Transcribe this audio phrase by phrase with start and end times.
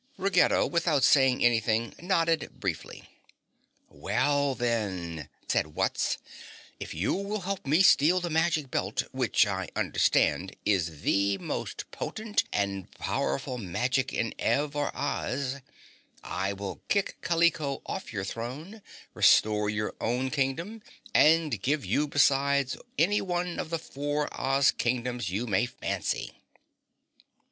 [0.17, 3.07] Ruggedo, without saying anything, nodded briefly.
[3.87, 6.17] "Well then," said Wutz,
[6.79, 11.85] "if you will help me steal the magic belt, which I understand is the most
[11.91, 15.57] potent and powerful magic in Ev or Oz,
[16.23, 18.81] I will kick Kaliko off your throne,
[19.13, 20.81] restore your own Kingdom
[21.13, 26.33] and give you besides any one of the four Oz Kingdoms you may fancy."